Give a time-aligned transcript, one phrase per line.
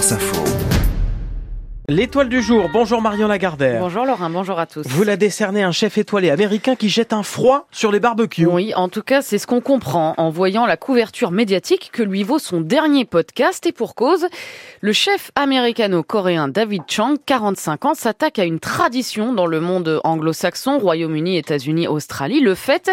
[0.00, 0.89] France Info.
[1.90, 3.80] L'étoile du jour, bonjour Marion Lagardère.
[3.80, 4.86] Bonjour Laurent, bonjour à tous.
[4.86, 8.46] Vous la décernez un chef étoilé américain qui jette un froid sur les barbecues.
[8.46, 12.22] Oui, en tout cas, c'est ce qu'on comprend en voyant la couverture médiatique que lui
[12.22, 14.28] vaut son dernier podcast et pour cause,
[14.80, 20.78] le chef américano-coréen David Chang, 45 ans, s'attaque à une tradition dans le monde anglo-saxon,
[20.78, 22.88] Royaume-Uni, États-Unis, Australie, le fait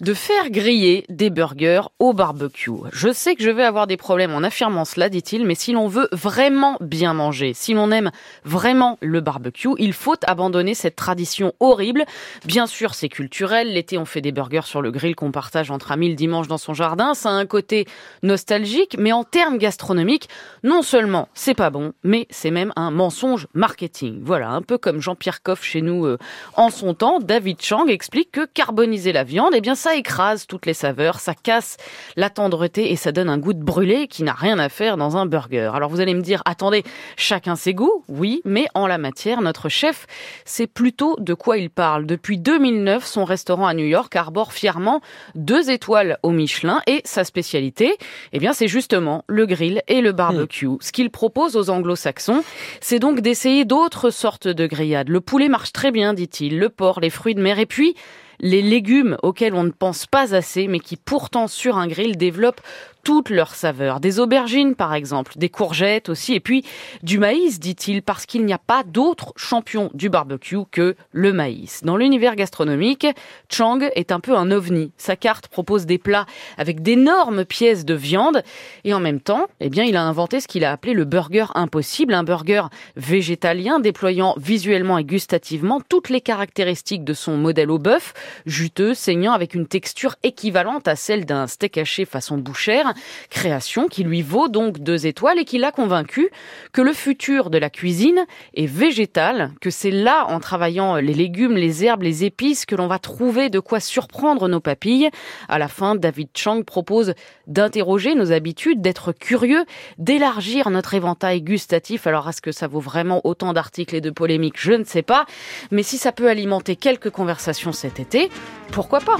[0.00, 2.70] de faire griller des burgers au barbecue.
[2.92, 5.88] Je sais que je vais avoir des problèmes en affirmant cela, dit-il, mais si l'on
[5.88, 8.12] veut vraiment bien manger, si l'on aime
[8.44, 12.04] vraiment le barbecue, il faut abandonner cette tradition horrible.
[12.44, 13.72] Bien sûr, c'est culturel.
[13.72, 16.58] L'été, on fait des burgers sur le grill qu'on partage entre amis le dimanche dans
[16.58, 17.14] son jardin.
[17.14, 17.86] Ça a un côté
[18.22, 20.28] nostalgique, mais en termes gastronomiques,
[20.62, 24.20] non seulement c'est pas bon, mais c'est même un mensonge marketing.
[24.22, 26.18] Voilà, un peu comme Jean-Pierre Coff chez nous euh,
[26.54, 30.66] en son temps, David Chang explique que carboniser la viande, eh bien ça écrase toutes
[30.66, 31.76] les saveurs, ça casse
[32.16, 35.16] la tendreté et ça donne un goût de brûlé qui n'a rien à faire dans
[35.16, 35.70] un burger.
[35.74, 36.84] Alors vous allez me dire, attendez,
[37.16, 40.06] chacun ses goûts oui, mais en la matière, notre chef
[40.44, 42.06] sait plutôt de quoi il parle.
[42.06, 45.00] Depuis 2009, son restaurant à New York arbore fièrement
[45.34, 47.96] deux étoiles au Michelin et sa spécialité,
[48.32, 50.66] eh bien, c'est justement le grill et le barbecue.
[50.66, 50.78] Hmm.
[50.80, 52.42] Ce qu'il propose aux anglo-saxons,
[52.80, 55.08] c'est donc d'essayer d'autres sortes de grillades.
[55.08, 57.94] Le poulet marche très bien, dit-il, le porc, les fruits de mer et puis
[58.40, 62.60] les légumes auxquels on ne pense pas assez, mais qui pourtant sur un grill développent
[63.04, 64.00] toutes leurs saveurs.
[64.00, 66.64] Des aubergines, par exemple, des courgettes aussi, et puis
[67.02, 71.82] du maïs, dit-il, parce qu'il n'y a pas d'autre champion du barbecue que le maïs.
[71.84, 73.06] Dans l'univers gastronomique,
[73.50, 74.92] Chang est un peu un ovni.
[74.96, 76.26] Sa carte propose des plats
[76.56, 78.42] avec d'énormes pièces de viande,
[78.84, 81.46] et en même temps, eh bien, il a inventé ce qu'il a appelé le burger
[81.54, 82.64] impossible, un burger
[82.96, 88.14] végétalien déployant visuellement et gustativement toutes les caractéristiques de son modèle au bœuf,
[88.46, 92.87] juteux, saignant, avec une texture équivalente à celle d'un steak haché façon bouchère,
[93.30, 96.30] création qui lui vaut donc deux étoiles et qui l'a convaincu
[96.72, 101.56] que le futur de la cuisine est végétal, que c'est là, en travaillant les légumes,
[101.56, 105.10] les herbes, les épices, que l'on va trouver de quoi surprendre nos papilles.
[105.48, 107.14] À la fin, David Chang propose
[107.46, 109.64] d'interroger nos habitudes, d'être curieux,
[109.98, 112.06] d'élargir notre éventail gustatif.
[112.06, 114.58] Alors, est-ce que ça vaut vraiment autant d'articles et de polémiques?
[114.58, 115.26] Je ne sais pas.
[115.70, 118.30] Mais si ça peut alimenter quelques conversations cet été,
[118.72, 119.16] pourquoi pas?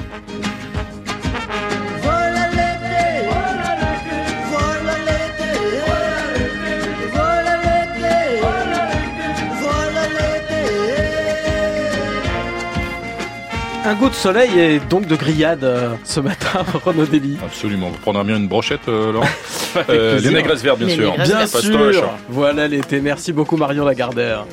[13.88, 17.38] Un goût de soleil et donc de grillade euh, ce matin, Renaud Dely.
[17.42, 17.88] Absolument.
[17.88, 19.26] Vous prendrez bien une brochette, euh, Laurent
[19.88, 21.14] euh, Les négresses vertes, bien sûr.
[21.14, 22.10] Bien sûr.
[22.28, 23.00] Voilà l'été.
[23.00, 24.44] Merci beaucoup, Marion Lagardère.